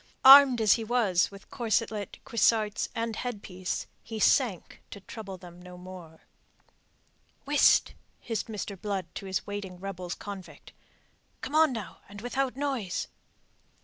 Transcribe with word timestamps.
Armed 0.25 0.59
as 0.61 0.73
he 0.73 0.83
was 0.83 1.29
with 1.29 1.51
corselet, 1.51 2.17
cuissarts, 2.25 2.89
and 2.95 3.15
headpiece, 3.17 3.85
he 4.01 4.19
sank 4.19 4.81
to 4.89 4.99
trouble 4.99 5.37
them 5.37 5.61
no 5.61 5.77
more. 5.77 6.21
"Whist!" 7.45 7.93
hissed 8.19 8.47
Mr. 8.47 8.81
Blood 8.81 9.05
to 9.13 9.27
his 9.27 9.45
waiting 9.45 9.77
rebels 9.79 10.15
convict. 10.15 10.71
"Come 11.41 11.53
on, 11.53 11.71
now, 11.71 11.99
and 12.09 12.19
without 12.19 12.55
noise." 12.57 13.09